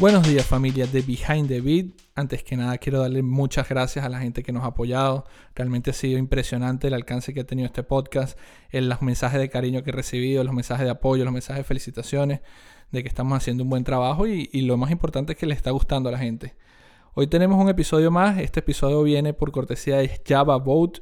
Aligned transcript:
Buenos 0.00 0.26
días 0.26 0.46
familia 0.46 0.86
de 0.86 1.02
Behind 1.02 1.46
the 1.46 1.60
Beat. 1.60 1.88
Antes 2.14 2.42
que 2.42 2.56
nada 2.56 2.78
quiero 2.78 3.00
darle 3.00 3.22
muchas 3.22 3.68
gracias 3.68 4.02
a 4.02 4.08
la 4.08 4.18
gente 4.18 4.42
que 4.42 4.50
nos 4.50 4.62
ha 4.64 4.68
apoyado. 4.68 5.26
Realmente 5.54 5.90
ha 5.90 5.92
sido 5.92 6.18
impresionante 6.18 6.86
el 6.86 6.94
alcance 6.94 7.34
que 7.34 7.40
ha 7.40 7.44
tenido 7.44 7.66
este 7.66 7.82
podcast, 7.82 8.38
los 8.72 9.02
mensajes 9.02 9.38
de 9.38 9.50
cariño 9.50 9.82
que 9.82 9.90
he 9.90 9.92
recibido, 9.92 10.42
los 10.42 10.54
mensajes 10.54 10.86
de 10.86 10.90
apoyo, 10.90 11.24
los 11.24 11.34
mensajes 11.34 11.64
de 11.64 11.64
felicitaciones, 11.64 12.40
de 12.90 13.02
que 13.02 13.10
estamos 13.10 13.36
haciendo 13.36 13.62
un 13.62 13.68
buen 13.68 13.84
trabajo 13.84 14.26
y, 14.26 14.48
lo 14.62 14.78
más 14.78 14.90
importante 14.90 15.34
es 15.34 15.38
que 15.38 15.44
le 15.44 15.52
está 15.52 15.70
gustando 15.70 16.08
a 16.08 16.12
la 16.12 16.18
gente. 16.18 16.54
Hoy 17.12 17.26
tenemos 17.26 17.62
un 17.62 17.68
episodio 17.68 18.10
más. 18.10 18.38
Este 18.38 18.60
episodio 18.60 19.02
viene 19.02 19.34
por 19.34 19.52
cortesía 19.52 19.98
de 19.98 20.18
Java 20.26 20.56
Boat. 20.56 21.00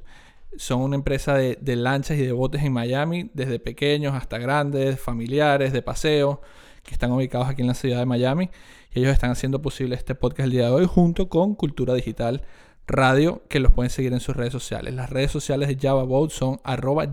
Son 0.56 0.80
una 0.80 0.96
empresa 0.96 1.34
de, 1.34 1.56
de 1.60 1.76
lanchas 1.76 2.18
y 2.18 2.26
de 2.26 2.32
botes 2.32 2.64
en 2.64 2.72
Miami, 2.72 3.30
desde 3.32 3.60
pequeños 3.60 4.14
hasta 4.14 4.38
grandes, 4.38 4.98
familiares, 4.98 5.72
de 5.72 5.82
paseo, 5.82 6.40
que 6.82 6.94
están 6.94 7.12
ubicados 7.12 7.46
aquí 7.46 7.62
en 7.62 7.68
la 7.68 7.74
ciudad 7.74 8.00
de 8.00 8.06
Miami 8.06 8.50
ellos 8.98 9.12
están 9.12 9.30
haciendo 9.30 9.62
posible 9.62 9.94
este 9.94 10.14
podcast 10.14 10.46
el 10.46 10.50
día 10.50 10.66
de 10.66 10.70
hoy 10.70 10.86
junto 10.86 11.28
con 11.28 11.54
Cultura 11.54 11.94
Digital 11.94 12.42
Radio, 12.86 13.44
que 13.48 13.60
los 13.60 13.72
pueden 13.72 13.90
seguir 13.90 14.12
en 14.12 14.20
sus 14.20 14.34
redes 14.34 14.52
sociales. 14.52 14.92
Las 14.92 15.10
redes 15.10 15.30
sociales 15.30 15.68
de 15.68 15.78
Java 15.80 16.02
Boat 16.02 16.30
son 16.30 16.60
arroba 16.64 17.06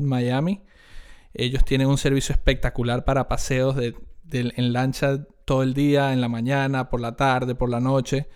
Miami. 0.00 0.62
Ellos 1.32 1.64
tienen 1.64 1.86
un 1.86 1.98
servicio 1.98 2.32
espectacular 2.32 3.04
para 3.04 3.28
paseos 3.28 3.76
de, 3.76 3.94
en 4.32 4.72
lancha 4.72 5.24
todo 5.44 5.62
el 5.62 5.72
día, 5.72 6.12
en 6.12 6.20
la 6.20 6.28
mañana, 6.28 6.90
por 6.90 7.00
la 7.00 7.14
tarde, 7.14 7.54
por 7.54 7.68
la 7.68 7.80
noche. 7.80 8.28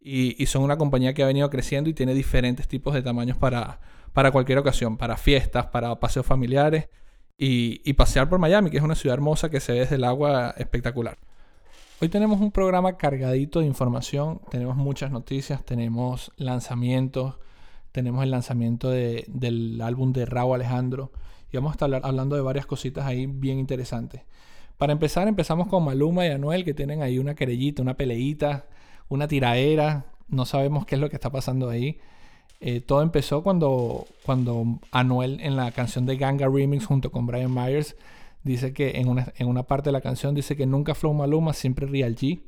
Y, 0.00 0.46
son 0.46 0.62
una 0.62 0.78
compañía 0.78 1.12
que 1.12 1.22
ha 1.22 1.26
venido 1.26 1.50
creciendo 1.50 1.90
y 1.90 1.94
tiene 1.94 2.14
diferentes 2.14 2.66
tipos 2.66 2.94
de 2.94 3.02
tamaños 3.02 3.36
para, 3.36 3.80
para 4.14 4.30
cualquier 4.30 4.56
ocasión, 4.56 4.96
para 4.96 5.18
fiestas, 5.18 5.66
para 5.66 6.00
paseos 6.00 6.24
familiares 6.24 6.88
y 7.36 7.92
pasear 7.92 8.28
por 8.28 8.38
Miami, 8.38 8.70
que 8.70 8.78
es 8.78 8.82
una 8.82 8.94
ciudad 8.94 9.14
hermosa 9.14 9.50
que 9.50 9.60
se 9.60 9.72
ve 9.72 9.80
desde 9.80 9.96
el 9.96 10.04
agua 10.04 10.54
espectacular. 10.56 11.18
Hoy 12.00 12.08
tenemos 12.08 12.40
un 12.40 12.52
programa 12.52 12.96
cargadito 12.96 13.58
de 13.58 13.66
información, 13.66 14.40
tenemos 14.52 14.76
muchas 14.76 15.10
noticias, 15.10 15.64
tenemos 15.64 16.30
lanzamientos, 16.36 17.34
tenemos 17.90 18.22
el 18.22 18.30
lanzamiento 18.30 18.88
del 18.88 19.80
álbum 19.82 20.12
de 20.12 20.24
Raúl 20.24 20.54
Alejandro 20.54 21.10
y 21.50 21.56
vamos 21.56 21.70
a 21.70 21.72
estar 21.72 22.00
hablando 22.04 22.36
de 22.36 22.42
varias 22.42 22.66
cositas 22.66 23.04
ahí 23.04 23.26
bien 23.26 23.58
interesantes. 23.58 24.22
Para 24.76 24.92
empezar, 24.92 25.26
empezamos 25.26 25.66
con 25.66 25.84
Maluma 25.84 26.24
y 26.24 26.30
Anuel 26.30 26.64
que 26.64 26.72
tienen 26.72 27.02
ahí 27.02 27.18
una 27.18 27.34
querellita, 27.34 27.82
una 27.82 27.94
peleita, 27.94 28.66
una 29.08 29.26
tiraera, 29.26 30.06
no 30.28 30.46
sabemos 30.46 30.86
qué 30.86 30.94
es 30.94 31.00
lo 31.00 31.10
que 31.10 31.16
está 31.16 31.30
pasando 31.30 31.68
ahí. 31.68 31.98
Eh, 32.60 32.80
todo 32.80 33.02
empezó 33.02 33.42
cuando, 33.42 34.06
cuando 34.24 34.78
Anuel 34.92 35.40
en 35.40 35.56
la 35.56 35.72
canción 35.72 36.06
de 36.06 36.16
Ganga 36.16 36.46
Remix 36.46 36.86
junto 36.86 37.10
con 37.10 37.26
Brian 37.26 37.52
Myers 37.52 37.96
dice 38.48 38.72
que 38.72 39.00
en 39.00 39.08
una, 39.08 39.62
parte 39.64 39.88
de 39.88 39.92
la 39.92 40.00
canción 40.00 40.34
dice 40.34 40.56
que 40.56 40.66
nunca 40.66 40.94
Flow 40.94 41.14
Maluma, 41.14 41.52
siempre 41.52 41.86
Real 41.86 42.16
G. 42.16 42.42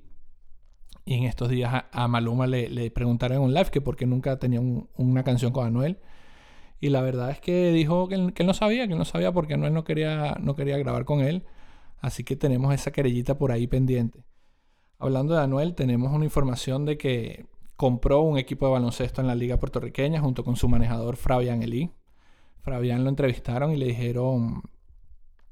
Y 1.04 1.14
en 1.14 1.24
estos 1.24 1.48
días 1.48 1.84
a, 1.90 2.08
Maluma 2.08 2.46
le, 2.46 2.90
preguntaron 2.90 3.38
en 3.38 3.42
un 3.44 3.54
live 3.54 3.70
que 3.70 3.80
por 3.80 3.96
qué 3.96 4.06
nunca 4.06 4.38
tenía 4.38 4.60
una 4.60 5.24
canción 5.24 5.52
con 5.52 5.66
Anuel. 5.66 5.98
Y 6.80 6.88
la 6.88 7.02
verdad 7.02 7.30
es 7.30 7.40
que 7.40 7.72
dijo 7.72 8.08
que, 8.08 8.14
él 8.14 8.46
no 8.46 8.54
sabía, 8.54 8.88
que 8.88 8.94
no 8.94 9.04
sabía 9.04 9.32
porque 9.32 9.54
Anuel 9.54 9.74
no 9.74 9.84
quería, 9.84 10.36
no 10.40 10.56
quería 10.56 10.78
grabar 10.78 11.04
con 11.04 11.20
él. 11.20 11.44
Así 12.00 12.24
que 12.24 12.36
tenemos 12.36 12.72
esa 12.74 12.90
querellita 12.90 13.36
por 13.36 13.52
ahí 13.52 13.66
pendiente. 13.66 14.24
Hablando 14.98 15.34
de 15.34 15.42
Anuel, 15.42 15.74
tenemos 15.74 16.12
una 16.12 16.24
información 16.24 16.84
de 16.86 16.96
que 16.96 17.46
compró 17.76 18.20
un 18.20 18.38
equipo 18.38 18.66
de 18.66 18.72
baloncesto 18.72 19.20
en 19.20 19.26
la 19.26 19.34
liga 19.34 19.58
puertorriqueña 19.58 20.20
junto 20.20 20.44
con 20.44 20.56
su 20.56 20.68
manejador 20.68 21.16
Fabián 21.16 21.62
Elí. 21.62 21.90
Fabián 22.60 23.04
lo 23.04 23.10
entrevistaron 23.10 23.72
y 23.72 23.76
le 23.76 23.86
dijeron 23.86 24.62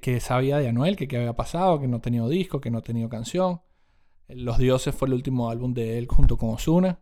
que 0.00 0.20
sabía 0.20 0.58
de 0.58 0.68
Anuel, 0.68 0.96
que 0.96 1.08
qué 1.08 1.16
había 1.16 1.34
pasado, 1.34 1.80
que 1.80 1.88
no 1.88 2.00
tenía 2.00 2.26
disco, 2.26 2.60
que 2.60 2.70
no 2.70 2.82
tenía 2.82 3.08
canción. 3.08 3.60
Los 4.28 4.58
Dioses 4.58 4.94
fue 4.94 5.08
el 5.08 5.14
último 5.14 5.50
álbum 5.50 5.74
de 5.74 5.98
él 5.98 6.06
junto 6.06 6.36
con 6.36 6.50
Osuna. 6.50 7.00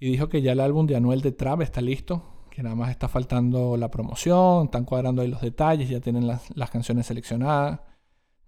Y 0.00 0.10
dijo 0.10 0.28
que 0.28 0.42
ya 0.42 0.52
el 0.52 0.60
álbum 0.60 0.86
de 0.86 0.96
Anuel 0.96 1.20
de 1.20 1.32
Trap 1.32 1.62
está 1.62 1.80
listo, 1.80 2.46
que 2.50 2.62
nada 2.62 2.74
más 2.74 2.90
está 2.90 3.08
faltando 3.08 3.76
la 3.76 3.90
promoción, 3.90 4.66
están 4.66 4.84
cuadrando 4.84 5.22
ahí 5.22 5.28
los 5.28 5.40
detalles, 5.40 5.88
ya 5.88 6.00
tienen 6.00 6.26
las, 6.26 6.70
canciones 6.70 7.06
seleccionadas, 7.06 7.80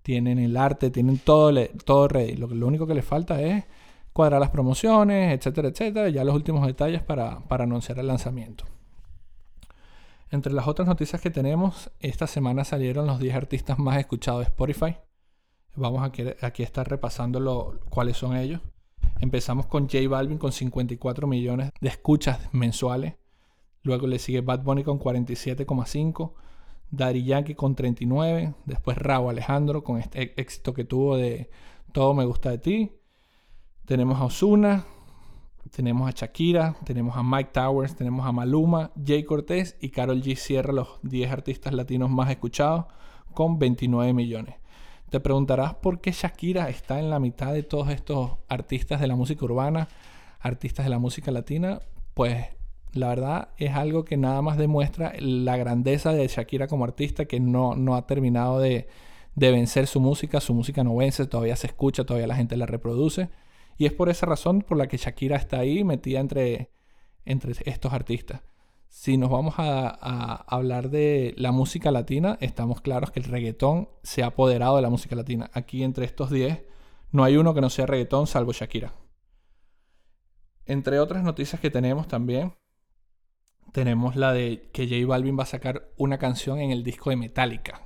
tienen 0.02 0.38
el 0.38 0.56
arte, 0.56 0.90
tienen 0.90 1.18
todo, 1.18 1.52
todo 1.84 2.08
ready. 2.08 2.36
Lo, 2.36 2.46
lo 2.46 2.66
único 2.66 2.86
que 2.86 2.94
le 2.94 3.02
falta 3.02 3.40
es 3.42 3.64
cuadrar 4.12 4.40
las 4.40 4.50
promociones, 4.50 5.36
etcétera, 5.36 5.68
etcétera, 5.68 6.08
ya 6.08 6.24
los 6.24 6.34
últimos 6.34 6.66
detalles 6.66 7.02
para, 7.02 7.40
para 7.48 7.64
anunciar 7.64 7.98
el 7.98 8.06
lanzamiento. 8.06 8.64
Entre 10.30 10.52
las 10.52 10.68
otras 10.68 10.86
noticias 10.86 11.20
que 11.20 11.30
tenemos, 11.30 11.90
esta 11.98 12.28
semana 12.28 12.64
salieron 12.64 13.06
los 13.06 13.18
10 13.18 13.34
artistas 13.34 13.78
más 13.78 13.98
escuchados 13.98 14.40
de 14.40 14.44
Spotify. 14.44 14.96
Vamos 15.74 16.02
a 16.02 16.46
aquí 16.46 16.62
estar 16.62 16.88
repasando 16.88 17.80
cuáles 17.88 18.16
son 18.16 18.36
ellos. 18.36 18.60
Empezamos 19.20 19.66
con 19.66 19.88
J 19.88 20.08
Balvin 20.08 20.38
con 20.38 20.52
54 20.52 21.26
millones 21.26 21.70
de 21.80 21.88
escuchas 21.88 22.48
mensuales. 22.52 23.14
Luego 23.82 24.06
le 24.06 24.18
sigue 24.18 24.40
Bad 24.40 24.62
Bunny 24.62 24.84
con 24.84 25.00
47,5. 25.00 26.32
Daddy 26.92 27.24
Yankee 27.24 27.54
con 27.54 27.74
39. 27.74 28.54
Después 28.66 28.98
Raúl 28.98 29.30
Alejandro 29.30 29.82
con 29.82 29.98
este 29.98 30.40
éxito 30.40 30.74
que 30.74 30.84
tuvo 30.84 31.16
de 31.16 31.50
Todo 31.92 32.14
me 32.14 32.24
gusta 32.24 32.50
de 32.50 32.58
ti. 32.58 32.92
Tenemos 33.84 34.20
a 34.20 34.24
Osuna 34.24 34.86
tenemos 35.70 36.08
a 36.08 36.12
Shakira, 36.12 36.74
tenemos 36.84 37.16
a 37.16 37.22
Mike 37.22 37.50
Towers, 37.52 37.94
tenemos 37.94 38.26
a 38.26 38.32
Maluma, 38.32 38.90
Jay 39.04 39.24
Cortés 39.24 39.76
y 39.80 39.90
Carol 39.90 40.22
G 40.22 40.36
cierra 40.36 40.72
los 40.72 40.98
10 41.02 41.30
artistas 41.30 41.74
latinos 41.74 42.10
más 42.10 42.30
escuchados 42.30 42.86
con 43.34 43.58
29 43.58 44.12
millones. 44.12 44.56
Te 45.10 45.20
preguntarás 45.20 45.74
por 45.74 46.00
qué 46.00 46.12
Shakira 46.12 46.68
está 46.68 46.98
en 47.00 47.10
la 47.10 47.18
mitad 47.18 47.52
de 47.52 47.62
todos 47.62 47.90
estos 47.90 48.32
artistas 48.48 49.00
de 49.00 49.08
la 49.08 49.16
música 49.16 49.44
urbana, 49.44 49.88
artistas 50.38 50.86
de 50.86 50.90
la 50.90 50.98
música 50.98 51.30
latina. 51.30 51.80
Pues 52.14 52.46
la 52.92 53.08
verdad 53.08 53.48
es 53.56 53.72
algo 53.72 54.04
que 54.04 54.16
nada 54.16 54.40
más 54.40 54.56
demuestra 54.56 55.12
la 55.18 55.56
grandeza 55.56 56.12
de 56.12 56.26
Shakira 56.26 56.68
como 56.68 56.84
artista 56.84 57.24
que 57.24 57.40
no, 57.40 57.74
no 57.74 57.96
ha 57.96 58.06
terminado 58.06 58.60
de, 58.60 58.88
de 59.34 59.50
vencer 59.50 59.86
su 59.86 60.00
música. 60.00 60.40
Su 60.40 60.54
música 60.54 60.84
no 60.84 60.96
vence, 60.96 61.26
todavía 61.26 61.56
se 61.56 61.66
escucha, 61.66 62.04
todavía 62.04 62.28
la 62.28 62.36
gente 62.36 62.56
la 62.56 62.66
reproduce. 62.66 63.30
Y 63.80 63.86
es 63.86 63.94
por 63.94 64.10
esa 64.10 64.26
razón 64.26 64.60
por 64.60 64.76
la 64.76 64.88
que 64.88 64.98
Shakira 64.98 65.36
está 65.36 65.60
ahí 65.60 65.84
metida 65.84 66.20
entre, 66.20 66.70
entre 67.24 67.54
estos 67.64 67.94
artistas. 67.94 68.42
Si 68.88 69.16
nos 69.16 69.30
vamos 69.30 69.54
a, 69.56 70.34
hablar 70.54 70.90
de 70.90 71.32
la 71.38 71.50
música 71.50 71.90
latina, 71.90 72.36
estamos 72.42 72.82
claros 72.82 73.10
que 73.10 73.20
el 73.20 73.24
reggaetón 73.24 73.88
se 74.02 74.22
ha 74.22 74.26
apoderado 74.26 74.76
de 74.76 74.82
la 74.82 74.90
música 74.90 75.16
latina. 75.16 75.50
Aquí 75.54 75.82
entre 75.82 76.04
estos 76.04 76.28
10 76.28 76.62
no 77.10 77.24
hay 77.24 77.38
uno 77.38 77.54
que 77.54 77.62
no 77.62 77.70
sea 77.70 77.86
reggaetón 77.86 78.26
salvo 78.26 78.52
Shakira. 78.52 78.92
Entre 80.66 81.00
otras 81.00 81.24
noticias 81.24 81.58
que 81.58 81.70
tenemos 81.70 82.06
también, 82.06 82.52
tenemos 83.72 84.14
la 84.14 84.34
de 84.34 84.68
que 84.74 84.88
J 84.88 85.06
Balvin 85.06 85.38
va 85.38 85.44
a 85.44 85.46
sacar 85.46 85.90
una 85.96 86.18
canción 86.18 86.58
en 86.58 86.70
el 86.70 86.84
disco 86.84 87.08
de 87.08 87.16
Metallica. 87.16 87.80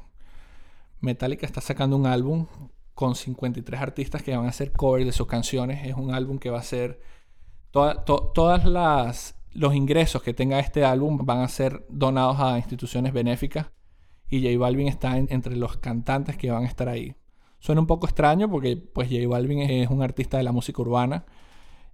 Metallica 0.98 1.46
está 1.46 1.60
sacando 1.60 1.96
un 1.96 2.06
álbum 2.06 2.48
con 2.94 3.14
53 3.14 3.80
artistas 3.80 4.22
que 4.22 4.36
van 4.36 4.46
a 4.46 4.50
hacer 4.50 4.72
covers 4.72 5.06
de 5.06 5.12
sus 5.12 5.26
canciones. 5.26 5.86
Es 5.86 5.94
un 5.94 6.12
álbum 6.14 6.38
que 6.38 6.50
va 6.50 6.58
a 6.58 6.62
ser... 6.62 7.00
Todas 7.70 8.04
todas 8.04 8.64
las 8.66 9.34
los 9.54 9.74
ingresos 9.74 10.22
que 10.22 10.34
tenga 10.34 10.58
este 10.58 10.84
álbum 10.84 11.18
van 11.22 11.40
a 11.40 11.48
ser 11.48 11.86
donados 11.88 12.38
a 12.40 12.58
instituciones 12.58 13.12
benéficas 13.12 13.70
y 14.28 14.42
J 14.42 14.58
Balvin 14.58 14.88
está 14.88 15.16
entre 15.16 15.56
los 15.56 15.76
cantantes 15.76 16.36
que 16.36 16.50
van 16.50 16.64
a 16.64 16.66
estar 16.66 16.88
ahí. 16.88 17.14
Suena 17.60 17.80
un 17.80 17.86
poco 17.86 18.06
extraño 18.06 18.50
porque 18.50 18.76
pues 18.76 19.08
J 19.08 19.26
Balvin 19.28 19.60
es, 19.60 19.88
un 19.88 20.02
artista 20.02 20.36
de 20.36 20.42
la 20.42 20.52
música 20.52 20.82
urbana 20.82 21.24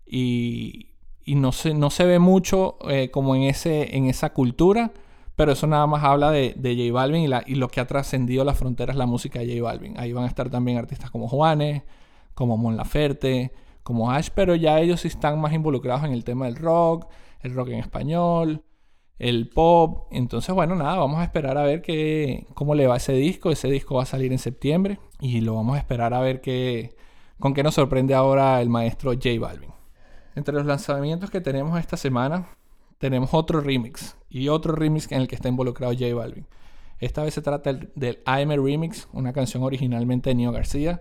y, 0.06 0.88
y 1.24 1.34
no, 1.34 1.52
se, 1.52 1.74
no 1.74 1.90
se 1.90 2.04
ve 2.06 2.18
mucho 2.18 2.78
eh, 2.88 3.10
como 3.10 3.36
en, 3.36 3.42
ese, 3.42 3.94
en 3.96 4.06
esa 4.06 4.32
cultura, 4.32 4.92
pero 5.40 5.52
eso 5.52 5.66
nada 5.66 5.86
más 5.86 6.04
habla 6.04 6.30
de, 6.30 6.52
de 6.54 6.76
J 6.76 6.92
Balvin 6.92 7.22
y, 7.22 7.26
la, 7.26 7.42
y, 7.46 7.54
lo 7.54 7.68
que 7.68 7.80
ha 7.80 7.86
trascendido 7.86 8.44
las 8.44 8.58
fronteras 8.58 8.94
la 8.94 9.06
música 9.06 9.38
de 9.38 9.46
J 9.46 9.62
Balvin. 9.62 9.98
Ahí 9.98 10.12
van 10.12 10.24
a 10.24 10.26
estar 10.26 10.50
también 10.50 10.76
artistas 10.76 11.10
como 11.10 11.28
Juanes, 11.28 11.82
como 12.34 12.58
Mon 12.58 12.76
Laferte, 12.76 13.50
como 13.82 14.10
Ash, 14.10 14.28
pero 14.34 14.54
ya 14.54 14.78
ellos 14.80 15.06
están 15.06 15.40
más 15.40 15.54
involucrados 15.54 16.04
en 16.04 16.12
el 16.12 16.24
tema 16.24 16.44
del 16.44 16.56
rock, 16.56 17.06
el 17.40 17.54
rock 17.54 17.68
en 17.68 17.78
español, 17.78 18.64
el 19.18 19.48
pop. 19.48 20.08
Entonces, 20.10 20.54
bueno, 20.54 20.74
nada, 20.74 20.98
vamos 20.98 21.20
a 21.20 21.24
esperar 21.24 21.56
a 21.56 21.62
ver 21.62 21.80
qué, 21.80 22.46
cómo 22.52 22.74
le 22.74 22.86
va 22.86 22.98
ese 22.98 23.14
disco. 23.14 23.50
Ese 23.50 23.68
disco 23.68 23.94
va 23.94 24.02
a 24.02 24.06
salir 24.06 24.32
en 24.32 24.38
septiembre 24.38 24.98
y 25.20 25.40
lo 25.40 25.54
vamos 25.54 25.76
a 25.76 25.78
esperar 25.78 26.12
a 26.12 26.20
ver 26.20 26.42
qué, 26.42 26.94
con 27.38 27.54
qué 27.54 27.62
nos 27.62 27.76
sorprende 27.76 28.12
ahora 28.12 28.60
el 28.60 28.68
maestro 28.68 29.14
J 29.14 29.30
Balvin. 29.40 29.70
Entre 30.34 30.52
los 30.52 30.66
lanzamientos 30.66 31.30
que 31.30 31.40
tenemos 31.40 31.80
esta 31.80 31.96
semana, 31.96 32.46
tenemos 32.98 33.32
otro 33.32 33.62
remix 33.62 34.19
y 34.30 34.48
otro 34.48 34.74
remix 34.74 35.10
en 35.12 35.20
el 35.20 35.28
que 35.28 35.34
está 35.34 35.48
involucrado 35.48 35.92
J 35.92 36.14
Balvin. 36.14 36.46
Esta 37.00 37.24
vez 37.24 37.34
se 37.34 37.42
trata 37.42 37.72
del, 37.72 38.20
AM 38.26 38.50
Remix, 38.62 39.08
una 39.12 39.32
canción 39.32 39.62
originalmente 39.62 40.30
de 40.30 40.34
Nio 40.34 40.52
García, 40.52 41.00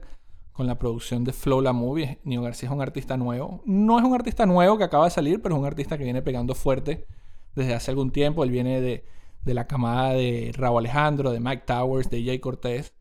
con 0.53 0.65
la 0.65 0.79
producción 0.79 1.23
de 1.23 1.33
Flow 1.33 1.61
La 1.61 1.73
Movie. 1.73 2.19
Nio 2.23 2.41
García 2.41 2.69
es 2.69 2.75
un 2.75 2.81
artista 2.81 3.17
nuevo. 3.17 3.61
No 3.65 3.99
es 3.99 4.05
un 4.05 4.15
artista 4.15 4.45
nuevo 4.45 4.77
que 4.77 4.85
acaba 4.85 5.05
de 5.05 5.11
salir, 5.11 5.41
pero 5.41 5.55
es 5.55 5.59
un 5.59 5.67
artista 5.67 5.97
que 5.97 6.05
viene 6.05 6.21
pegando 6.21 6.55
fuerte 6.55 7.05
desde 7.53 7.73
hace 7.73 7.91
algún 7.91 8.11
tiempo. 8.11 8.43
Él 8.45 8.51
viene 8.51 8.79
de, 8.81 9.03
la 9.43 9.67
camada 9.67 10.13
de 10.13 10.51
Raúl 10.55 10.79
Alejandro, 10.79 11.31
de 11.31 11.41
Mike 11.41 11.63
Towers, 11.65 12.09
de 12.09 12.23
Jay 12.23 12.39
Cortés. 12.39 12.93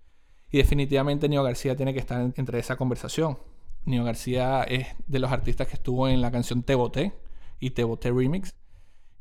Y 0.51 0.59
definitivamente 0.59 1.29
Nio 1.29 1.45
García 1.45 1.77
tiene 1.77 1.95
que 1.95 2.01
estar 2.01 2.33
entre 2.37 2.59
esa 2.59 2.77
conversación. 2.77 3.39
Nio 3.85 4.03
García 4.03 4.65
es 4.65 4.89
de 5.07 5.21
los 5.21 5.31
artistas 5.31 5.69
que 5.69 5.75
estuvo 5.75 6.09
en 6.09 6.21
la 6.21 6.33
canción 6.33 6.65
Te 6.65 6.75
Boté 6.75 7.13
y 7.61 7.71
Te 7.71 7.85
Boté 7.85 8.11
Remix. 8.11 8.57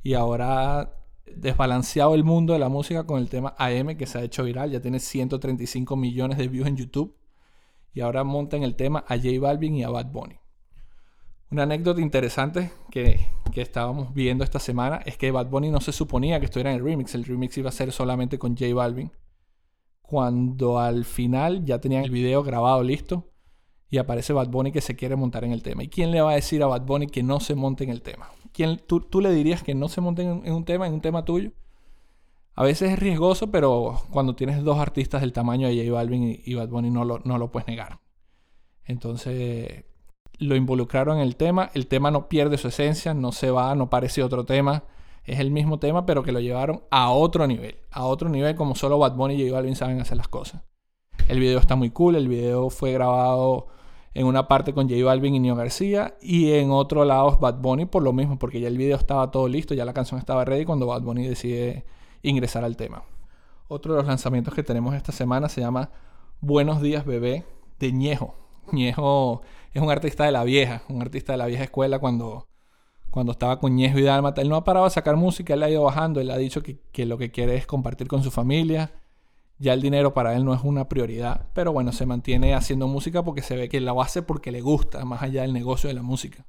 Y 0.04 0.14
ahora 0.14 0.94
desbalanceado 1.26 2.16
el 2.16 2.24
mundo 2.24 2.54
de 2.54 2.60
la 2.60 2.70
música 2.70 3.06
con 3.06 3.20
el 3.20 3.30
tema 3.30 3.56
AM 3.58 3.96
que 3.98 4.06
se 4.06 4.18
ha 4.18 4.24
hecho 4.24 4.44
viral. 4.44 4.72
Ya 4.72 4.82
tiene 4.82 5.00
135 5.00 5.96
millones 5.96 6.38
de 6.38 6.48
views 6.48 6.68
en 6.68 6.78
YouTube. 6.78 7.16
Y 7.94 8.02
ahora 8.02 8.24
monta 8.24 8.58
en 8.58 8.64
el 8.64 8.76
tema 8.76 9.04
a 9.08 9.16
J 9.16 9.40
Balvin 9.40 9.76
y 9.76 9.84
a 9.84 9.90
Bad 9.90 10.12
Bunny. 10.12 10.36
Una 11.50 11.64
anécdota 11.64 12.02
interesante 12.02 12.72
que, 12.92 13.26
que, 13.54 13.62
estábamos 13.62 14.14
viendo 14.14 14.44
esta 14.44 14.60
semana 14.60 14.98
es 15.06 15.18
que 15.18 15.32
Bad 15.32 15.48
Bunny 15.48 15.72
no 15.72 15.80
se 15.80 15.94
suponía 15.94 16.40
que 16.40 16.46
estuviera 16.46 16.72
en 16.72 16.78
el 16.78 16.84
remix. 16.84 17.16
El 17.16 17.24
remix 17.24 17.58
iba 17.58 17.70
a 17.70 17.72
ser 17.72 17.92
solamente 17.94 18.38
con 18.38 18.58
J 18.58 18.74
Balvin. 18.74 19.12
Cuando 20.02 20.80
al 20.80 21.06
final 21.06 21.64
ya 21.64 21.80
tenían 21.80 22.04
el 22.04 22.12
video 22.12 22.44
grabado 22.44 22.84
listo 22.84 23.30
y 23.90 23.98
aparece 23.98 24.34
Bad 24.34 24.50
Bunny 24.50 24.72
que 24.72 24.82
se 24.82 24.96
quiere 24.96 25.16
montar 25.16 25.44
en 25.44 25.52
el 25.52 25.64
tema. 25.64 25.84
¿Y 25.84 25.88
quién 25.88 26.12
le 26.12 26.22
va 26.22 26.32
a 26.32 26.36
decir 26.36 26.62
a 26.62 26.68
Bad 26.68 26.82
Bunny 26.82 27.08
que 27.08 27.24
no 27.24 27.40
se 27.40 27.56
monte 27.56 27.84
en 27.84 27.90
el 27.90 28.02
tema? 28.02 28.30
¿Quién, 28.52 28.82
tú, 28.86 29.22
le 29.22 29.32
dirías 29.32 29.64
que 29.64 29.76
no 29.76 29.88
se 29.88 30.02
monte 30.02 30.24
en, 30.24 30.52
un 30.52 30.66
tema, 30.66 30.88
en 30.88 30.94
un 30.94 31.02
tema 31.02 31.24
tuyo? 31.24 31.52
A 32.56 32.64
veces 32.64 32.92
es 32.92 33.00
riesgoso, 33.00 33.52
pero 33.52 34.02
cuando 34.12 34.36
tienes 34.36 34.64
dos 34.64 34.80
artistas 34.80 35.22
del 35.22 35.32
tamaño 35.32 35.68
de 35.68 35.78
J 35.78 35.94
Balvin 35.94 36.42
y, 36.44 36.54
Bad 36.56 36.70
Bunny 36.70 36.90
no 36.90 37.06
lo, 37.06 37.20
no 37.20 37.38
lo 37.38 37.52
puedes 37.52 37.68
negar. 37.68 38.00
Entonces 38.84 39.86
lo 40.40 40.56
involucraron 40.56 41.18
en 41.18 41.24
el 41.24 41.36
tema. 41.36 41.70
El 41.74 41.88
tema 41.88 42.12
no 42.12 42.28
pierde 42.28 42.58
su 42.58 42.68
esencia, 42.68 43.14
no 43.14 43.32
se 43.32 43.52
va, 43.52 43.74
no 43.76 43.90
parece 43.90 44.24
otro 44.24 44.44
tema. 44.44 44.84
Es 45.24 45.40
el 45.40 45.52
mismo 45.52 45.78
tema, 45.78 46.06
pero 46.06 46.24
que 46.24 46.32
lo 46.32 46.40
llevaron 46.40 46.84
a 46.90 47.12
otro 47.12 47.46
nivel. 47.48 47.78
A 47.92 48.06
otro 48.06 48.28
nivel 48.28 48.56
como 48.56 48.76
solo 48.76 48.98
Bad 48.98 49.16
Bunny 49.16 49.36
y 49.36 49.48
J 49.48 49.54
Balvin 49.54 49.76
saben 49.76 50.02
hacer 50.02 50.18
las 50.18 50.28
cosas. 50.28 50.64
El 51.28 51.40
video 51.40 51.60
está 51.60 51.76
muy 51.76 51.92
cool. 51.92 52.16
El 52.16 52.28
video 52.28 52.70
fue 52.70 52.92
grabado 52.92 53.68
en 54.18 54.26
una 54.26 54.48
parte 54.48 54.74
con 54.74 54.90
J 54.90 55.06
Balvin 55.06 55.36
y 55.36 55.40
Nio 55.40 55.56
García 55.56 56.16
y 56.20 56.54
en 56.54 56.72
otro 56.72 57.06
lado 57.06 57.38
Bad 57.38 57.62
Bunny 57.62 57.86
por 57.86 58.02
lo 58.02 58.14
mismo, 58.14 58.40
porque 58.40 58.60
ya 58.60 58.68
el 58.68 58.76
video 58.76 58.98
estaba 58.98 59.30
todo 59.30 59.48
listo, 59.48 59.76
ya 59.76 59.86
la 59.86 59.94
canción 59.94 60.20
estaba 60.20 60.44
ready 60.44 60.66
cuando 60.66 60.88
Bad 60.88 61.04
Bunny 61.04 61.28
decide 61.28 61.86
ingresar 62.24 62.64
al 62.64 62.76
tema. 62.76 63.04
Otro 63.68 63.94
de 63.94 64.00
los 64.00 64.08
lanzamientos 64.08 64.56
que 64.56 64.64
tenemos 64.64 64.96
esta 64.96 65.12
semana 65.12 65.50
se 65.50 65.62
llama 65.62 65.92
Buenos 66.42 66.82
días 66.82 67.06
bebé 67.06 67.46
de 67.78 67.92
Ñejo. 67.92 68.34
Ñejo 68.72 69.44
es 69.72 69.84
un 69.84 69.92
artista 69.92 70.26
de 70.26 70.32
la 70.32 70.44
vieja, 70.44 70.82
un 70.90 71.00
artista 71.00 71.34
de 71.34 71.38
la 71.38 71.46
vieja 71.46 71.66
escuela 71.66 72.00
cuando, 72.00 72.48
cuando 73.12 73.34
estaba 73.34 73.60
con 73.60 73.76
Ñejo 73.76 74.00
y 74.00 74.02
Dálmata. 74.02 74.42
Él 74.42 74.50
no 74.50 74.56
ha 74.56 74.64
parado 74.64 74.86
de 74.86 74.92
sacar 74.92 75.16
música, 75.16 75.54
él 75.54 75.62
ha 75.62 75.70
ido 75.70 75.84
bajando, 75.84 76.22
él 76.22 76.32
ha 76.32 76.38
dicho 76.38 76.64
que, 76.64 76.80
que 76.92 77.06
lo 77.06 77.20
que 77.20 77.30
quiere 77.30 77.56
es 77.56 77.68
compartir 77.68 78.08
con 78.08 78.24
su 78.24 78.32
familia 78.32 78.94
ya 79.60 79.74
el 79.74 79.82
dinero 79.82 80.14
para 80.14 80.36
él 80.36 80.46
no 80.46 80.54
es 80.54 80.62
una 80.64 80.88
prioridad, 80.88 81.48
pero 81.54 81.72
bueno, 81.72 81.92
se 81.92 82.06
mantiene 82.06 82.54
haciendo 82.54 82.88
música 82.88 83.24
porque 83.24 83.42
se 83.42 83.56
ve 83.56 83.70
que 83.70 83.82
la 83.82 83.94
hace 84.02 84.22
porque 84.22 84.52
le 84.52 84.62
gusta, 84.62 85.04
más 85.06 85.24
allá 85.24 85.42
del 85.42 85.54
negocio 85.54 85.88
de 85.88 85.94
la 85.96 86.04
música. 86.04 86.46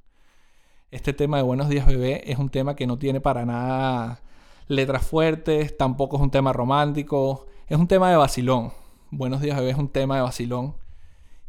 Este 0.91 1.13
tema 1.13 1.37
de 1.37 1.43
Buenos 1.43 1.69
días 1.69 1.85
bebé 1.85 2.31
es 2.31 2.37
un 2.37 2.49
tema 2.49 2.75
que 2.75 2.87
no 2.87 2.97
tiene 2.97 3.21
para 3.21 3.45
nada 3.45 4.21
letras 4.67 5.05
fuertes, 5.05 5.75
tampoco 5.77 6.17
es 6.17 6.21
un 6.21 6.31
tema 6.31 6.53
romántico, 6.53 7.47
es 7.67 7.77
un 7.77 7.87
tema 7.87 8.09
de 8.09 8.17
vacilón. 8.17 8.71
Buenos 9.11 9.41
días 9.41 9.57
bebé 9.57 9.71
es 9.71 9.77
un 9.77 9.89
tema 9.89 10.15
de 10.15 10.21
vacilón. 10.21 10.75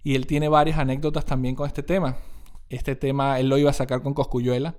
Y 0.03 0.15
él 0.15 0.27
tiene 0.27 0.49
varias 0.49 0.79
anécdotas 0.79 1.27
también 1.27 1.55
con 1.55 1.67
este 1.67 1.83
tema. 1.83 2.17
Este 2.71 2.97
tema 2.97 3.39
él 3.39 3.49
lo 3.49 3.59
iba 3.59 3.71
a 3.71 3.75
sacar 3.75 4.03
con 4.03 4.15
Coscuyuela. 4.15 4.79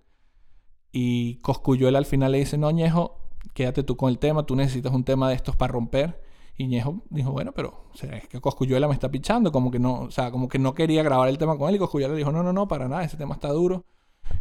Y 0.91 1.35
Coscuyuela 1.37 1.99
al 1.99 2.05
final 2.05 2.31
le 2.31 2.39
dice, 2.39 2.57
no, 2.57 2.71
Ñejo, 2.71 3.19
quédate 3.53 3.83
tú 3.83 3.95
con 3.95 4.09
el 4.09 4.17
tema, 4.17 4.45
tú 4.45 4.55
necesitas 4.55 4.91
un 4.91 5.03
tema 5.03 5.29
de 5.29 5.35
estos 5.35 5.55
para 5.55 5.71
romper. 5.71 6.21
Y 6.57 6.67
Ñejo 6.67 7.01
dijo, 7.09 7.31
bueno, 7.31 7.53
pero 7.53 7.85
es 8.01 8.27
que 8.27 8.39
Coscuyuela 8.39 8.87
me 8.87 8.93
está 8.93 9.09
pichando, 9.09 9.51
como 9.51 9.71
que 9.71 9.79
no, 9.79 10.01
o 10.01 10.11
sea, 10.11 10.31
como 10.31 10.47
que 10.47 10.59
no 10.59 10.73
quería 10.73 11.01
grabar 11.03 11.29
el 11.29 11.37
tema 11.37 11.57
con 11.57 11.69
él. 11.69 11.75
Y 11.75 11.79
Coscuyuela 11.79 12.13
dijo, 12.13 12.31
no, 12.31 12.43
no, 12.43 12.53
no, 12.53 12.67
para 12.67 12.87
nada, 12.87 13.03
ese 13.03 13.17
tema 13.17 13.35
está 13.35 13.49
duro. 13.49 13.85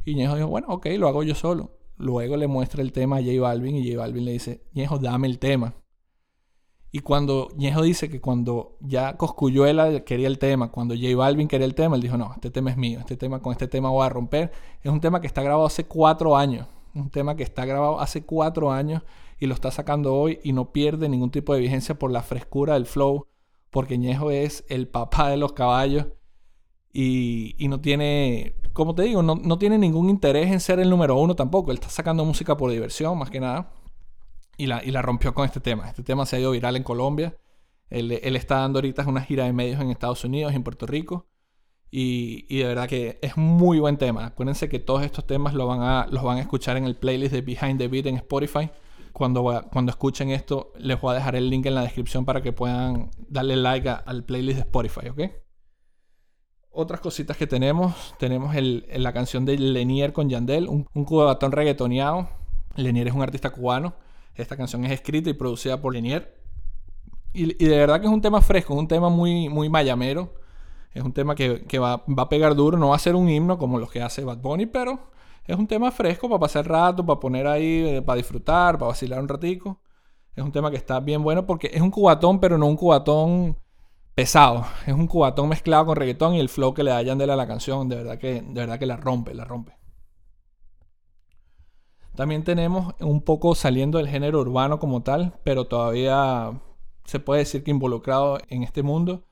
Y 0.05 0.15
Ñejo 0.15 0.37
dijo, 0.37 0.49
bueno, 0.49 0.69
ok, 0.71 0.87
lo 0.99 1.09
hago 1.09 1.23
yo 1.23 1.35
solo. 1.35 1.71
Luego 1.97 2.37
le 2.37 2.47
muestra 2.47 2.83
el 2.83 2.93
tema 2.93 3.19
a 3.19 3.21
J 3.21 3.41
Balvin 3.41 3.77
y 3.77 3.87
J 3.87 3.99
Balvin 3.99 4.25
le 4.25 4.33
dice, 4.33 4.63
Ñejo, 4.75 4.99
dame 4.99 5.29
el 5.29 5.39
tema. 5.39 5.75
Y 6.93 7.01
cuando 7.01 7.49
Ñejo 7.57 7.83
dice 7.83 8.09
que 8.09 8.21
cuando 8.21 8.77
ya 8.81 9.17
Coscuyuela 9.17 10.01
quería 10.05 10.27
el 10.27 10.39
tema, 10.39 10.73
cuando 10.73 10.95
J 10.95 11.15
Balvin 11.17 11.47
quería 11.47 11.67
el 11.67 11.75
tema, 11.75 11.95
él 11.95 12.03
dijo, 12.03 12.17
no, 12.17 12.33
este 12.35 12.51
tema 12.51 12.71
es 12.71 12.77
mío, 12.77 12.99
este 12.99 13.17
tema, 13.17 13.41
con 13.41 13.53
este 13.53 13.69
tema 13.69 13.91
voy 13.91 14.05
a 14.05 14.09
romper. 14.09 14.51
Es 14.83 14.91
un 14.91 15.01
tema 15.01 15.21
que 15.21 15.27
está 15.27 15.43
grabado 15.43 15.67
hace 15.67 15.85
cuatro 15.85 16.37
años. 16.37 16.67
Un 16.95 17.11
tema 17.11 17.37
que 17.37 17.45
está 17.45 17.65
grabado 17.65 18.01
hace 18.01 18.25
cuatro 18.25 18.73
años 18.73 19.03
y 19.41 19.47
lo 19.47 19.55
está 19.55 19.71
sacando 19.71 20.15
hoy 20.15 20.39
y 20.45 20.53
no 20.53 20.71
pierde 20.71 21.09
ningún 21.09 21.31
tipo 21.31 21.55
de 21.55 21.61
vigencia 21.61 21.99
por 21.99 22.13
la 22.13 22.23
frescura 22.23 22.75
del 22.75 22.85
flow, 22.85 23.27
porque 23.71 23.97
Ñejo 23.97 24.31
es 24.31 24.65
el 24.69 24.87
papá 24.87 25.31
de 25.31 25.39
los 25.39 25.55
caballos 25.55 26.07
y, 26.93 27.57
no 27.69 27.81
tiene, 27.81 28.55
como 28.75 28.95
te 28.95 29.03
digo, 29.05 29.23
no, 29.23 29.59
tiene 29.59 29.79
ningún 29.79 30.11
interés 30.11 30.51
en 30.51 30.61
ser 30.61 30.79
el 30.79 30.91
número 30.91 31.17
uno 31.17 31.35
tampoco. 31.35 31.71
Él 31.71 31.79
está 31.79 31.89
sacando 31.89 32.25
música 32.25 32.57
por 32.57 32.71
diversión, 32.71 33.17
más 33.19 33.31
que 33.31 33.41
nada, 33.41 33.73
y 34.59 34.67
la, 34.67 34.85
y 34.85 34.91
la 34.91 35.01
rompió 35.01 35.33
con 35.33 35.47
este 35.47 35.61
tema. 35.61 35.89
Este 35.89 36.03
tema 36.03 36.27
se 36.27 36.37
ha 36.37 36.41
ido 36.41 36.51
viral 36.51 36.77
en 36.77 36.83
Colombia. 36.83 37.37
Él, 37.89 38.13
está 38.13 38.57
dando 38.57 38.79
ahorita 38.79 39.09
una 39.09 39.23
gira 39.23 39.45
de 39.45 39.53
medios 39.53 39.81
en 39.81 39.91
Estados 39.91 40.23
Unidos, 40.25 40.53
en 40.53 40.63
Puerto 40.63 40.87
Rico. 40.87 41.27
Y, 41.91 42.45
y, 42.49 42.59
de 42.59 42.67
verdad 42.67 42.89
que 42.89 43.19
es 43.23 43.37
muy 43.37 43.81
buen 43.81 43.97
tema. 43.97 44.27
Acuérdense 44.27 44.69
que 44.69 44.79
todos 44.79 45.03
estos 45.03 45.27
temas 45.27 45.55
los 45.55 45.67
van, 45.67 45.81
a, 45.81 46.07
los 46.11 46.23
van 46.23 46.39
a 46.39 46.41
escuchar 46.41 46.77
en 46.77 46.85
el 46.85 46.97
playlist 46.97 47.33
de 47.33 47.41
Behind 47.41 47.79
the 47.79 47.89
Beat 47.89 48.07
en 48.07 48.17
Spotify 48.17 48.71
cuando, 49.13 49.65
cuando 49.73 49.91
escuchen 49.91 50.31
esto, 50.31 50.73
les 50.79 51.01
voy 51.01 51.13
a 51.13 51.15
dejar 51.15 51.37
el 51.37 51.51
link 51.51 51.67
en 51.67 51.75
la 51.75 51.83
descripción 51.83 52.25
para 52.25 52.43
que 52.43 52.53
puedan 52.53 53.11
darle 53.29 53.57
like 53.57 53.89
al 53.89 54.25
playlist 54.25 54.57
de 54.57 54.63
Spotify, 54.63 55.09
¿ok? 55.09 55.21
Otras 56.71 57.01
cositas 57.01 57.37
que 57.37 57.47
tenemos, 57.47 58.15
tenemos 58.19 58.55
la 58.55 59.13
canción 59.13 59.45
de 59.45 59.59
Lenier 59.59 60.13
con 60.13 60.29
Yandel, 60.29 60.69
un, 60.69 60.87
un 60.95 61.05
cubatón 61.05 61.53
reggaetoneado. 61.53 62.29
Lenier 62.77 63.09
es 63.09 63.15
un 63.15 63.23
artista 63.23 63.51
cubano. 63.51 63.95
Esta 64.35 64.57
canción 64.57 64.85
es 64.85 64.93
escrita 64.93 65.29
y 65.29 65.35
producida 65.35 65.81
por 65.81 65.93
Lenier. 65.93 66.41
Y, 67.33 67.63
y 67.63 67.69
de 67.69 67.77
verdad 67.77 68.01
que 68.01 68.07
es 68.07 68.13
un 68.13 68.21
tema 68.21 68.41
fresco, 68.41 68.75
es 68.75 68.79
un 68.79 68.89
tema 68.89 69.09
muy, 69.09 69.49
muy 69.49 69.69
mayamero. 69.69 70.35
Es 70.93 71.03
un 71.03 71.13
tema 71.13 71.35
que, 71.35 71.63
que 71.67 71.79
va, 71.79 72.05
va, 72.07 72.25
a 72.25 72.29
pegar 72.29 72.55
duro. 72.55 72.79
No 72.79 72.91
va 72.91 72.97
a 72.97 73.01
ser 73.01 73.15
un 73.17 73.29
himno 73.29 73.59
como 73.59 73.79
los 73.79 73.91
que 73.91 74.03
hace 74.03 74.25
Bad 74.25 74.39
Bunny, 74.39 74.67
pero 74.67 75.11
es 75.45 75.57
un 75.57 75.67
tema 75.67 75.91
fresco 75.91 76.29
para 76.29 76.41
pasar 76.41 76.69
rato, 76.69 77.05
para 77.05 77.21
poner 77.21 77.47
ahí, 77.47 77.87
eh, 77.87 78.03
para 78.03 78.17
disfrutar, 78.17 78.79
para 78.79 78.89
vacilar 78.89 79.21
un 79.21 79.29
ratico. 79.29 79.81
Es 80.35 80.45
un 80.45 80.53
tema 80.53 80.71
que 80.71 80.77
está 80.77 81.01
bien 81.01 81.23
bueno 81.23 81.47
porque 81.47 81.71
es 81.73 81.81
un 81.81 81.91
cubatón, 81.91 82.41
pero 82.41 82.57
no 82.57 82.67
un 82.67 82.77
cubatón 82.77 83.57
pesado. 84.15 84.65
Es 84.87 84.95
un 84.95 85.07
cubatón 85.07 85.49
mezclado 85.49 85.87
con 85.87 85.97
reggaetón 85.97 86.35
y 86.35 86.41
el 86.41 86.49
flow 86.49 86.75
que 86.75 86.85
le 86.85 86.91
da 86.91 87.03
Yandel 87.03 87.31
a 87.31 87.37
la 87.37 87.47
canción, 87.47 87.89
de 87.89 87.97
verdad 87.97 88.19
que, 88.19 88.43
de 88.43 88.61
verdad 88.61 88.79
que 88.79 88.87
la 88.87 88.97
rompe, 88.97 89.35
la 89.35 89.45
rompe. 89.45 89.77
También 92.15 92.45
tenemos 92.45 92.95
un 93.01 93.23
poco 93.23 93.55
saliendo 93.55 93.99
del 93.99 94.09
género 94.09 94.41
urbano 94.41 94.79
como 94.79 95.03
tal, 95.03 95.39
pero 95.43 95.67
todavía 95.67 96.61
se 97.05 97.19
puede 97.19 97.41
decir 97.41 97.65
que 97.65 97.71
involucrado 97.71 98.39
en 98.49 98.63
este 98.63 98.83
mundo, 98.83 99.27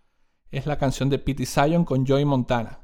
es 0.50 0.67
la 0.67 0.79
canción 0.79 1.11
de 1.11 1.19
Pity 1.19 1.45
Zion 1.47 1.85
con 1.85 2.07
Joy 2.07 2.25
Montana. 2.25 2.81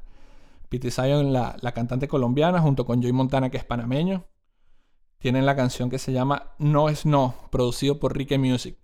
Pity 0.69 0.91
Zion, 0.91 1.33
la, 1.33 1.57
cantante 1.73 2.07
colombiana, 2.07 2.61
junto 2.61 2.85
con 2.85 3.01
Joy 3.01 3.11
Montana, 3.11 3.49
que 3.49 3.57
es 3.57 3.63
panameño, 3.63 4.25
tienen 5.19 5.45
la 5.45 5.55
canción 5.55 5.89
que 5.89 5.99
se 5.99 6.11
llama 6.11 6.53
No 6.59 6.89
es 6.89 7.05
No, 7.05 7.35
producido 7.51 7.99
por 7.99 8.15
Ricky 8.15 8.37
Music. 8.37 8.77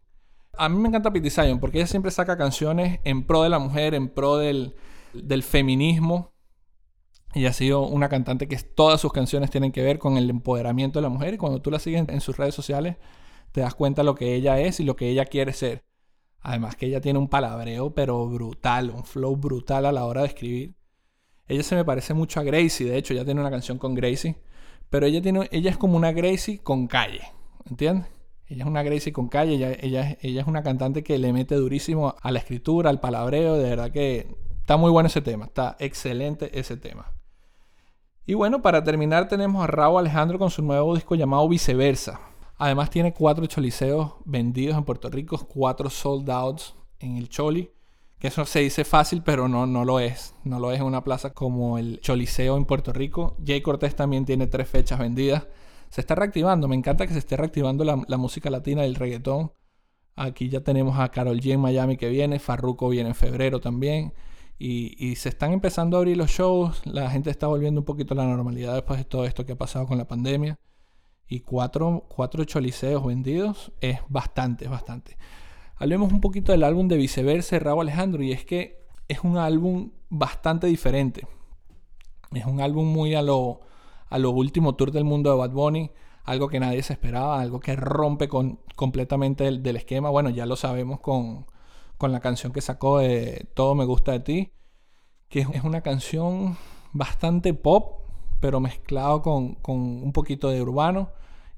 A 0.57 0.69
mí 0.69 0.77
me 0.77 0.89
encanta 0.89 1.13
Pity 1.13 1.29
Zion 1.29 1.59
porque 1.59 1.79
ella 1.79 1.87
siempre 1.87 2.11
saca 2.11 2.37
canciones 2.37 2.99
en 3.03 3.25
pro 3.25 3.43
de 3.43 3.49
la 3.49 3.59
mujer, 3.59 3.93
en 3.93 4.09
pro 4.09 4.37
del, 4.37 4.75
del 5.13 5.43
feminismo. 5.43 6.31
Y 7.33 7.45
ha 7.45 7.53
sido 7.53 7.83
una 7.87 8.09
cantante 8.09 8.47
que 8.47 8.57
todas 8.57 8.99
sus 8.99 9.13
canciones 9.13 9.49
tienen 9.49 9.71
que 9.71 9.83
ver 9.83 9.99
con 9.99 10.17
el 10.17 10.29
empoderamiento 10.29 10.99
de 10.99 11.03
la 11.03 11.09
mujer. 11.09 11.33
Y 11.33 11.37
cuando 11.37 11.61
tú 11.61 11.71
la 11.71 11.79
sigues 11.79 12.07
en 12.09 12.19
sus 12.19 12.35
redes 12.35 12.53
sociales, 12.53 12.97
te 13.51 13.61
das 13.61 13.75
cuenta 13.75 14.01
de 14.01 14.05
lo 14.05 14.15
que 14.15 14.35
ella 14.35 14.59
es 14.59 14.79
y 14.79 14.83
lo 14.83 14.95
que 14.95 15.09
ella 15.09 15.25
quiere 15.25 15.53
ser. 15.53 15.85
Además 16.41 16.75
que 16.75 16.87
ella 16.87 17.01
tiene 17.01 17.19
un 17.19 17.29
palabreo, 17.29 17.93
pero 17.93 18.27
brutal, 18.27 18.89
un 18.89 19.05
flow 19.05 19.35
brutal 19.37 19.85
a 19.85 19.91
la 19.91 20.05
hora 20.05 20.21
de 20.21 20.27
escribir. 20.27 20.75
Ella 21.51 21.63
se 21.63 21.75
me 21.75 21.83
parece 21.83 22.13
mucho 22.13 22.39
a 22.39 22.43
Gracie, 22.43 22.89
de 22.89 22.97
hecho, 22.97 23.13
ya 23.13 23.25
tiene 23.25 23.41
una 23.41 23.51
canción 23.51 23.77
con 23.77 23.93
Gracie. 23.93 24.37
Pero 24.89 25.05
ella, 25.05 25.21
tiene, 25.21 25.49
ella 25.51 25.69
es 25.69 25.77
como 25.77 25.97
una 25.97 26.13
Gracie 26.13 26.59
con 26.59 26.87
calle, 26.87 27.23
¿entiendes? 27.69 28.07
Ella 28.47 28.63
es 28.63 28.69
una 28.69 28.83
Gracie 28.83 29.11
con 29.11 29.27
calle, 29.27 29.55
ella, 29.55 30.17
ella, 30.21 30.41
es 30.41 30.47
una 30.47 30.63
cantante 30.63 31.03
que 31.03 31.17
le 31.17 31.33
mete 31.33 31.55
durísimo 31.55 32.15
a 32.21 32.31
la 32.31 32.39
escritura, 32.39 32.89
al 32.89 33.01
palabreo, 33.01 33.57
de 33.57 33.69
verdad 33.69 33.91
que 33.91 34.33
está 34.61 34.77
muy 34.77 34.91
bueno 34.91 35.07
ese 35.07 35.19
tema, 35.19 35.43
está 35.43 35.75
excelente 35.79 36.57
ese 36.57 36.77
tema. 36.77 37.11
Y 38.25 38.33
bueno, 38.33 38.61
para 38.61 38.81
terminar 38.85 39.27
tenemos 39.27 39.61
a 39.61 39.67
Raúl 39.67 39.99
Alejandro 39.99 40.39
con 40.39 40.51
su 40.51 40.61
nuevo 40.61 40.95
disco 40.95 41.15
llamado 41.15 41.49
Viceversa. 41.49 42.21
Además 42.57 42.89
tiene 42.89 43.13
cuatro 43.13 43.45
choliseos 43.45 44.13
vendidos 44.23 44.77
en 44.77 44.85
Puerto 44.85 45.09
Rico, 45.09 45.37
cuatro 45.49 45.89
sold 45.89 46.29
outs 46.29 46.75
en 46.99 47.17
el 47.17 47.27
Choli. 47.27 47.69
Que 48.21 48.27
eso 48.27 48.45
se 48.45 48.59
dice 48.59 48.85
fácil, 48.85 49.23
pero 49.23 49.47
no, 49.47 49.65
no 49.65 49.83
lo 49.83 49.99
es. 49.99 50.35
No 50.43 50.59
lo 50.59 50.71
es 50.71 50.79
en 50.79 50.85
una 50.85 51.03
plaza 51.03 51.33
como 51.33 51.79
el 51.79 51.99
Choliseo 52.01 52.55
en 52.55 52.65
Puerto 52.65 52.93
Rico. 52.93 53.35
Jay 53.43 53.61
Cortés 53.61 53.95
también 53.95 54.25
tiene 54.25 54.45
tres 54.45 54.69
fechas 54.69 54.99
vendidas. 54.99 55.47
Se 55.89 56.01
está 56.01 56.13
reactivando. 56.13 56.67
Me 56.67 56.75
encanta 56.75 57.07
que 57.07 57.13
se 57.13 57.19
esté 57.19 57.35
reactivando 57.35 57.83
la, 57.83 58.17
música 58.17 58.51
latina 58.51 58.83
del 58.83 58.93
reggaetón. 58.93 59.53
Aquí 60.15 60.49
ya 60.49 60.61
tenemos 60.61 60.99
a 60.99 61.09
Carol 61.09 61.39
G 61.39 61.53
en 61.53 61.61
Miami 61.61 61.97
que 61.97 62.09
viene. 62.09 62.37
Farruko 62.37 62.89
viene 62.89 63.09
en 63.09 63.15
febrero 63.15 63.59
también. 63.59 64.13
Y, 64.59 65.15
se 65.15 65.29
están 65.29 65.51
empezando 65.51 65.97
a 65.97 66.01
abrir 66.01 66.15
los 66.15 66.29
shows, 66.29 66.85
la 66.85 67.09
gente 67.09 67.31
está 67.31 67.47
volviendo 67.47 67.81
un 67.81 67.85
poquito 67.85 68.13
a 68.13 68.17
la 68.17 68.27
normalidad 68.27 68.75
después 68.75 68.99
de 68.99 69.05
todo 69.05 69.25
esto 69.25 69.47
que 69.47 69.53
ha 69.53 69.57
pasado 69.57 69.87
con 69.87 69.97
la 69.97 70.07
pandemia. 70.07 70.59
Y 71.27 71.39
cuatro, 71.39 72.05
cuatro 72.07 72.43
choliseos 72.43 73.03
vendidos 73.03 73.71
es 73.81 73.97
bastante, 74.09 74.65
es 74.65 74.71
bastante. 74.71 75.17
Hablemos 75.81 76.13
un 76.13 76.21
poquito 76.21 76.51
del 76.51 76.63
álbum 76.63 76.87
de 76.87 76.95
Viceversa 76.95 77.55
de 77.55 77.61
Raúl 77.61 77.81
Alejandro 77.81 78.21
y 78.21 78.31
es 78.31 78.45
que 78.45 78.85
es 79.07 79.23
un 79.23 79.39
álbum 79.39 79.89
bastante 80.09 80.67
diferente. 80.67 81.25
Es 82.35 82.45
un 82.45 82.61
álbum 82.61 82.85
muy 82.85 83.15
a 83.15 83.23
lo, 83.23 83.61
a 84.07 84.19
lo 84.19 84.29
último 84.29 84.75
tour 84.75 84.91
del 84.91 85.05
mundo 85.05 85.31
de 85.31 85.37
Bad 85.37 85.49
Bunny, 85.49 85.89
algo 86.23 86.49
que 86.49 86.59
nadie 86.59 86.83
se 86.83 86.93
esperaba, 86.93 87.41
algo 87.41 87.59
que 87.59 87.75
rompe 87.75 88.29
con, 88.29 88.59
completamente 88.75 89.43
del, 89.43 89.75
esquema. 89.75 90.11
Bueno, 90.11 90.29
ya 90.29 90.45
lo 90.45 90.55
sabemos 90.55 90.99
con, 90.99 91.47
con 91.97 92.11
la 92.11 92.19
canción 92.19 92.53
que 92.53 92.61
sacó 92.61 92.99
de 92.99 93.47
Todo 93.55 93.73
me 93.73 93.85
gusta 93.85 94.11
de 94.11 94.19
ti, 94.19 94.51
que 95.29 95.39
es 95.39 95.63
una 95.63 95.81
canción 95.81 96.57
bastante 96.93 97.55
pop, 97.55 98.03
pero 98.39 98.59
mezclado 98.59 99.23
con, 99.23 99.55
con 99.55 99.79
un 99.79 100.13
poquito 100.13 100.51
de 100.51 100.61
urbano. 100.61 101.09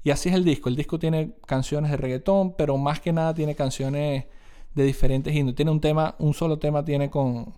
Y 0.04 0.10
así 0.10 0.28
es 0.28 0.34
el 0.34 0.44
disco. 0.44 0.68
El 0.68 0.76
disco 0.76 0.98
tiene 0.98 1.34
canciones 1.46 1.90
de 1.90 1.96
reggaetón, 1.96 2.54
pero 2.56 2.76
más 2.76 3.00
que 3.00 3.12
nada 3.12 3.34
tiene 3.34 3.54
canciones 3.54 4.26
de 4.74 4.84
diferentes 4.84 5.34
índoles. 5.34 5.56
Tiene 5.56 5.70
un 5.70 5.80
tema, 5.80 6.14
un 6.18 6.34
solo 6.34 6.58
tema 6.58 6.84
tiene 6.84 7.08
con, 7.08 7.54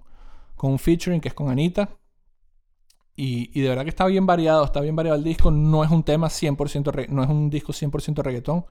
con 0.55 0.71
un 0.73 0.79
featuring 0.79 1.21
que 1.21 1.29
es 1.29 1.35
con 1.35 1.51
Anita. 1.51 1.91
Y, 3.17 3.51
y, 3.59 3.63
de 3.63 3.69
verdad 3.71 3.83
que 3.83 3.91
está 3.91 4.07
bien 4.07 4.27
variado, 4.27 4.65
está 4.65 4.81
bien 4.81 4.95
variado 4.95 5.19
el 5.19 5.25
disco. 5.25 5.51
No 5.51 5.83
es 5.83 5.91
un 5.91 6.05
tema 6.05 6.29
100%, 6.29 7.09
no 7.09 7.25
es 7.25 7.29
un 7.29 7.51
disco 7.51 7.73
100% 7.73 8.23
reggaetón. 8.23 8.65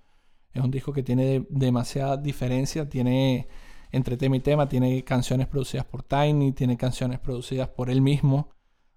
Es 0.53 0.63
un 0.63 0.71
disco 0.71 0.93
que 0.93 1.03
tiene 1.03 1.45
demasiada 1.49 2.15
diferencia. 2.15 2.87
Tiene 2.87 3.49
entre 3.91 4.15
tema 4.15 4.37
y 4.37 4.39
tema, 4.39 4.69
tiene 4.69 5.03
canciones 5.03 5.47
producidas 5.47 5.85
por 5.85 6.01
Tiny, 6.03 6.53
tiene 6.53 6.77
canciones 6.77 7.19
producidas 7.19 7.67
por 7.67 7.89
él 7.89 8.01
mismo, 8.01 8.51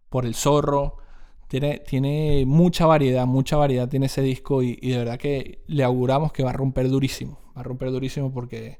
por 0.08 0.24
El 0.24 0.36
Zorro. 0.36 0.98
Tiene, 1.48 1.78
tiene 1.78 2.44
mucha 2.46 2.86
variedad, 2.86 3.26
mucha 3.26 3.56
variedad 3.56 3.88
tiene 3.88 4.06
ese 4.06 4.20
disco 4.20 4.62
y, 4.62 4.76
de 4.76 4.98
verdad 4.98 5.18
que 5.18 5.62
le 5.66 5.82
auguramos 5.82 6.32
que 6.32 6.44
va 6.44 6.50
a 6.50 6.52
romper 6.52 6.88
durísimo. 6.88 7.38
Va 7.56 7.62
a 7.62 7.64
romper 7.64 7.90
durísimo 7.90 8.32
porque 8.32 8.78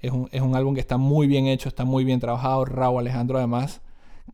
es 0.00 0.12
un, 0.12 0.28
es 0.30 0.42
un 0.42 0.54
álbum 0.54 0.74
que 0.74 0.80
está 0.80 0.98
muy 0.98 1.26
bien 1.26 1.46
hecho, 1.46 1.68
está 1.68 1.84
muy 1.84 2.04
bien 2.04 2.20
trabajado. 2.20 2.66
Raúl 2.66 3.00
Alejandro 3.00 3.38
además 3.38 3.80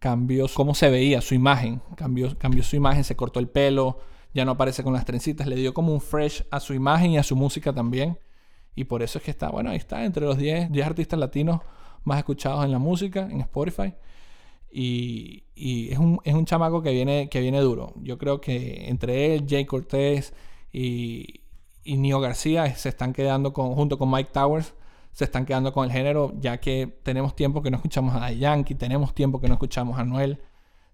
cambió 0.00 0.46
cómo 0.52 0.74
se 0.74 0.90
veía, 0.90 1.20
su 1.20 1.34
imagen. 1.34 1.80
Cambió, 1.96 2.36
cambió 2.36 2.62
su 2.64 2.76
imagen, 2.76 3.04
se 3.04 3.14
cortó 3.14 3.38
el 3.38 3.48
pelo, 3.48 4.00
ya 4.34 4.44
no 4.44 4.52
aparece 4.52 4.82
con 4.82 4.92
las 4.92 5.04
trencitas. 5.04 5.46
Le 5.46 5.56
dio 5.56 5.72
como 5.72 5.92
un 5.92 6.00
fresh 6.00 6.44
a 6.50 6.60
su 6.60 6.74
imagen 6.74 7.12
y 7.12 7.18
a 7.18 7.22
su 7.22 7.36
música 7.36 7.72
también. 7.72 8.18
Y 8.74 8.84
por 8.84 9.02
eso 9.02 9.18
es 9.18 9.24
que 9.24 9.30
está, 9.30 9.48
bueno, 9.48 9.70
ahí 9.70 9.76
está, 9.76 10.04
entre 10.04 10.26
los 10.26 10.36
10, 10.36 10.70
10 10.70 10.86
artistas 10.86 11.18
latinos 11.18 11.60
más 12.04 12.18
escuchados 12.18 12.64
en 12.64 12.72
la 12.72 12.78
música, 12.78 13.28
en 13.30 13.40
Spotify. 13.40 13.94
Y, 14.78 15.42
es, 15.90 15.98
un, 15.98 16.20
es, 16.24 16.34
un, 16.34 16.44
chamaco 16.44 16.82
que 16.82 16.92
viene, 16.92 17.30
que 17.30 17.40
viene 17.40 17.60
duro. 17.60 17.94
Yo 18.02 18.18
creo 18.18 18.42
que 18.42 18.90
entre 18.90 19.34
él, 19.34 19.46
Jay 19.48 19.64
Cortés 19.64 20.34
y, 20.70 21.40
y 21.82 21.96
Nio 21.96 22.20
García 22.20 22.74
se 22.76 22.90
están 22.90 23.14
quedando 23.14 23.54
con, 23.54 23.74
junto 23.74 23.96
con 23.96 24.10
Mike 24.10 24.30
Towers, 24.34 24.74
se 25.12 25.24
están 25.24 25.46
quedando 25.46 25.72
con 25.72 25.86
el 25.86 25.92
género, 25.92 26.34
ya 26.38 26.60
que 26.60 26.98
tenemos 27.02 27.34
tiempo 27.34 27.62
que 27.62 27.70
no 27.70 27.78
escuchamos 27.78 28.14
a 28.16 28.30
Yankee, 28.32 28.74
tenemos 28.74 29.14
tiempo 29.14 29.40
que 29.40 29.48
no 29.48 29.54
escuchamos 29.54 29.98
a 29.98 30.04
Noel, 30.04 30.42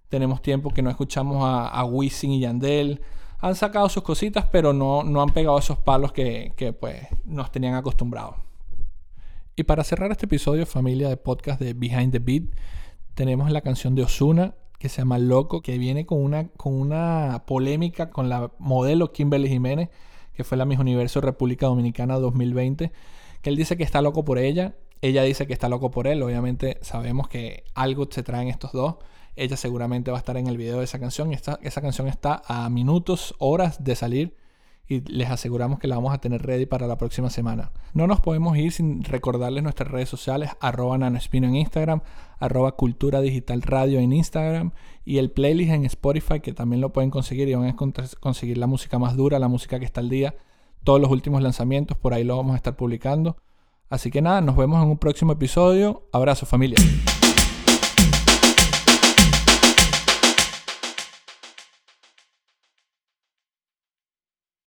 tenemos 0.08 0.42
tiempo 0.42 0.70
que 0.70 0.82
no 0.82 0.88
escuchamos 0.90 1.42
a, 1.42 1.80
a 1.80 1.84
y 1.84 2.40
Yandel. 2.40 3.00
Han 3.40 3.56
sacado 3.56 3.88
sus 3.88 4.04
cositas, 4.04 4.46
pero 4.52 4.72
no, 4.72 5.02
no 5.02 5.22
han 5.22 5.30
pegado 5.30 5.58
esos 5.58 5.78
palos 5.78 6.12
que, 6.12 6.52
que 6.56 6.72
pues, 6.72 7.08
nos 7.24 7.50
tenían 7.50 7.74
acostumbrados. 7.74 8.36
Y 9.56 9.64
para 9.64 9.82
cerrar 9.82 10.12
este 10.12 10.26
episodio, 10.26 10.66
familia 10.66 11.08
de 11.08 11.16
podcast 11.16 11.60
de 11.60 11.74
Behind 11.74 12.12
the 12.12 12.20
Beat, 12.20 12.44
tenemos 13.14 13.50
la 13.50 13.61
canción 13.61 13.95
de 13.95 14.02
Osuna 14.02 14.54
que 14.78 14.88
se 14.88 14.99
llama 15.00 15.19
Loco, 15.19 15.62
que 15.62 15.78
viene 15.78 16.07
con 16.07 16.21
una, 16.23 16.49
con 16.49 16.75
una 16.75 17.45
polémica 17.47 18.11
con 18.11 18.28
la 18.28 18.50
modelo 18.59 19.12
Kimberly 19.12 19.49
Jiménez, 19.49 19.90
que 20.35 20.42
fue 20.42 20.59
la 20.59 20.64
Miss 20.64 20.81
Universo 20.81 21.21
República 21.21 21.66
Dominicana 21.66 22.19
2020, 22.19 22.90
que 23.42 23.50
él 23.50 23.57
dice 23.57 23.76
que 23.76 23.85
está 23.85 24.02
loco 24.02 24.25
por 24.25 24.38
ella, 24.38 24.75
ella 25.00 25.23
dice 25.23 25.47
que 25.47 25.52
está 25.52 25.69
loco 25.69 25.92
por 25.92 26.09
él, 26.09 26.21
obviamente 26.23 26.78
sabemos 26.83 27.28
que 27.28 27.62
algo 27.75 28.09
se 28.11 28.25
traen 28.25 28.49
estos 28.49 28.73
dos, 28.73 28.97
ella 29.37 29.57
seguramente 29.57 30.11
va 30.11 30.16
a 30.16 30.21
estar 30.21 30.37
en 30.37 30.49
el 30.49 30.57
video 30.57 30.78
de 30.78 30.85
esa 30.85 30.99
canción, 30.99 31.33
esta, 31.33 31.61
esa 31.62 31.81
canción 31.81 32.09
está 32.09 32.42
a 32.47 32.69
minutos, 32.69 33.37
horas 33.38 33.85
de 33.85 33.95
salir, 33.95 34.37
y 34.88 35.00
les 35.10 35.30
aseguramos 35.30 35.78
que 35.78 35.88
la 35.88 35.96
vamos 35.96 36.12
a 36.12 36.18
tener 36.18 36.42
ready 36.42 36.66
para 36.66 36.86
la 36.86 36.98
próxima 36.98 37.30
semana. 37.30 37.70
No 37.94 38.06
nos 38.06 38.20
podemos 38.20 38.56
ir 38.56 38.72
sin 38.72 39.04
recordarles 39.04 39.62
nuestras 39.62 39.90
redes 39.90 40.08
sociales, 40.08 40.50
arroba 40.60 40.98
nanoespino 40.98 41.46
en 41.46 41.56
Instagram, 41.56 42.00
arroba 42.38 42.72
cultura 42.72 43.20
digital 43.20 43.62
radio 43.62 44.00
en 44.00 44.12
Instagram 44.12 44.72
y 45.04 45.18
el 45.18 45.30
playlist 45.30 45.72
en 45.72 45.84
Spotify 45.84 46.40
que 46.40 46.52
también 46.52 46.80
lo 46.80 46.92
pueden 46.92 47.10
conseguir 47.10 47.48
y 47.48 47.54
van 47.54 47.68
a 47.68 47.76
conseguir 48.20 48.58
la 48.58 48.66
música 48.66 48.98
más 48.98 49.16
dura, 49.16 49.38
la 49.38 49.48
música 49.48 49.78
que 49.78 49.84
está 49.84 50.00
al 50.00 50.08
día, 50.08 50.34
todos 50.84 51.00
los 51.00 51.10
últimos 51.10 51.42
lanzamientos, 51.42 51.96
por 51.96 52.14
ahí 52.14 52.24
lo 52.24 52.36
vamos 52.36 52.54
a 52.54 52.56
estar 52.56 52.76
publicando. 52.76 53.36
Así 53.88 54.10
que 54.10 54.22
nada, 54.22 54.40
nos 54.40 54.56
vemos 54.56 54.82
en 54.82 54.88
un 54.88 54.98
próximo 54.98 55.32
episodio. 55.32 56.08
Abrazo 56.12 56.46
familia. 56.46 56.78